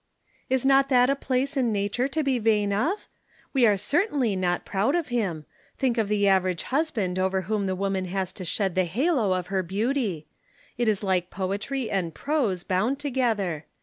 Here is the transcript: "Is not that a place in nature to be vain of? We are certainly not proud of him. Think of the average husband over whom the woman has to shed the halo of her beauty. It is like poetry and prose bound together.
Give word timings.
"Is 0.49 0.65
not 0.65 0.89
that 0.89 1.11
a 1.11 1.15
place 1.15 1.55
in 1.55 1.71
nature 1.71 2.07
to 2.07 2.23
be 2.23 2.39
vain 2.39 2.73
of? 2.73 3.07
We 3.53 3.67
are 3.67 3.77
certainly 3.77 4.35
not 4.35 4.65
proud 4.65 4.95
of 4.95 5.09
him. 5.09 5.45
Think 5.77 5.99
of 5.99 6.07
the 6.07 6.27
average 6.27 6.63
husband 6.63 7.19
over 7.19 7.41
whom 7.41 7.67
the 7.67 7.75
woman 7.75 8.05
has 8.05 8.33
to 8.33 8.43
shed 8.43 8.73
the 8.73 8.85
halo 8.85 9.31
of 9.33 9.47
her 9.53 9.61
beauty. 9.61 10.25
It 10.75 10.87
is 10.87 11.03
like 11.03 11.29
poetry 11.29 11.91
and 11.91 12.15
prose 12.15 12.63
bound 12.63 12.97
together. 12.97 13.67